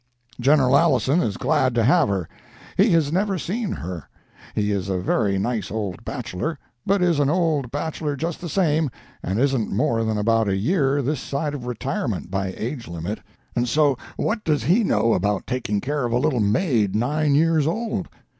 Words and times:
General 0.39 0.75
Alison 0.79 1.21
is 1.21 1.37
glad 1.37 1.75
to 1.75 1.83
have 1.83 2.09
her. 2.09 2.27
He 2.75 2.89
has 2.93 3.11
never 3.13 3.37
seen 3.37 3.73
her. 3.73 4.09
He 4.55 4.71
is 4.71 4.89
a 4.89 4.97
very 4.97 5.37
nice 5.37 5.69
old 5.69 6.03
bachelor, 6.03 6.57
but 6.87 7.03
is 7.03 7.19
an 7.19 7.29
old 7.29 7.69
bachelor 7.69 8.15
just 8.15 8.41
the 8.41 8.49
same 8.49 8.89
and 9.21 9.37
isn't 9.37 9.71
more 9.71 10.03
than 10.03 10.17
about 10.17 10.49
a 10.49 10.57
year 10.57 11.03
this 11.03 11.19
side 11.19 11.53
of 11.53 11.67
retirement 11.67 12.31
by 12.31 12.51
age 12.57 12.87
limit; 12.87 13.19
and 13.55 13.69
so 13.69 13.95
what 14.17 14.43
does 14.43 14.63
he 14.63 14.83
know 14.83 15.13
about 15.13 15.45
taking 15.45 15.79
care 15.79 16.03
of 16.03 16.13
a 16.13 16.17
little 16.17 16.39
maid 16.39 16.95
nine 16.95 17.35
years 17.35 17.67
old? 17.67 18.09